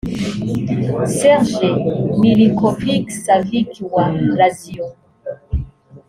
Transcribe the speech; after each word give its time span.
Sergej 1.17 1.73
Milinkovic-Savic 2.21 3.71
wa 3.93 4.05
Lazio 4.37 4.87